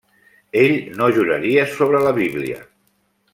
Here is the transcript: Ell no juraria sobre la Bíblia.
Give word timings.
Ell 0.61 0.71
no 1.01 1.09
juraria 1.17 1.67
sobre 1.75 2.01
la 2.09 2.15
Bíblia. 2.19 2.59